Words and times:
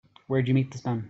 Where'd 0.27 0.47
you 0.47 0.53
meet 0.55 0.71
this 0.71 0.83
man? 0.85 0.99